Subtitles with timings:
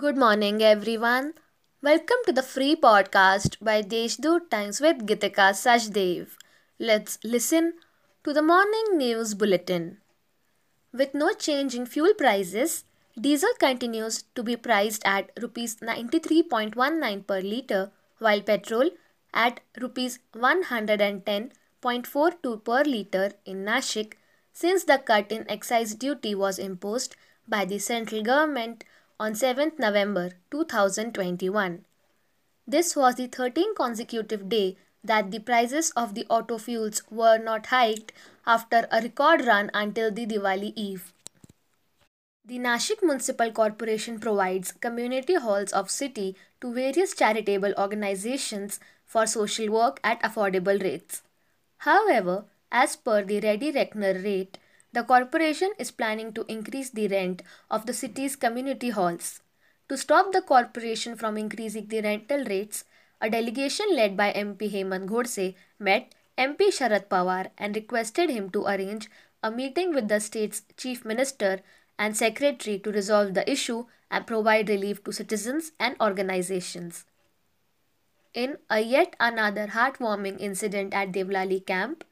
[0.00, 1.34] Good morning, everyone.
[1.82, 6.28] Welcome to the free podcast by Deshdoot Times with Gitika Sachdev.
[6.78, 7.74] Let's listen
[8.24, 9.98] to the morning news bulletin.
[10.90, 12.84] With no change in fuel prices,
[13.20, 18.88] diesel continues to be priced at rupees 93.19 per litre, while petrol
[19.34, 24.14] at rupees 110.42 per litre in Nashik
[24.54, 28.82] since the cut in excise duty was imposed by the central government
[29.24, 31.84] on 7th November 2021.
[32.66, 37.66] This was the 13th consecutive day that the prices of the auto fuels were not
[37.66, 38.14] hiked
[38.46, 41.12] after a record run until the Diwali Eve.
[42.46, 49.68] The Nashik Municipal Corporation provides community halls of city to various charitable organizations for social
[49.68, 51.22] work at affordable rates.
[51.88, 54.56] However, as per the ready reckoner rate,
[54.92, 59.40] the corporation is planning to increase the rent of the city's community halls.
[59.88, 62.84] To stop the corporation from increasing the rental rates,
[63.20, 68.66] a delegation led by MP Hemant Godse met MP Sharad Pawar and requested him to
[68.66, 69.10] arrange
[69.42, 71.60] a meeting with the state's chief minister
[71.98, 77.04] and secretary to resolve the issue and provide relief to citizens and organizations.
[78.32, 82.04] In a yet another heartwarming incident at Devlali camp,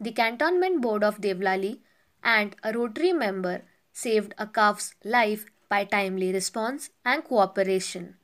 [0.00, 1.80] the Cantonment Board of Devlali
[2.22, 8.16] and a Rotary member saved a calf's life by timely response and cooperation.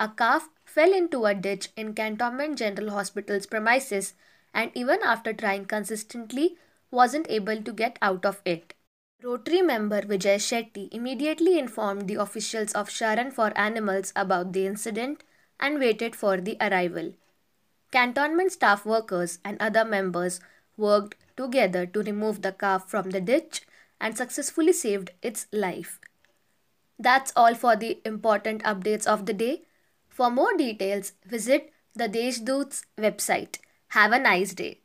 [0.00, 4.14] A calf fell into a ditch in Cantonment General Hospital's premises
[4.54, 6.56] and even after trying consistently
[6.90, 8.74] wasn't able to get out of it.
[9.22, 15.22] Rotary member Vijay Shetty immediately informed the officials of Sharan for Animals about the incident
[15.60, 17.12] and waited for the arrival.
[17.92, 20.40] Cantonment staff workers and other members
[20.76, 23.62] worked together to remove the calf from the ditch
[24.00, 26.00] and successfully saved its life.
[26.98, 29.62] That's all for the important updates of the day.
[30.08, 33.58] For more details, visit the Deshdoot's website.
[33.88, 34.81] Have a nice day.